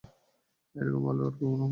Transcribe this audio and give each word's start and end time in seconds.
এরকম 0.75 1.01
ভালো 1.07 1.21
আর 1.23 1.33
কখনো 1.33 1.55
হবে 1.55 1.59
না। 1.59 1.67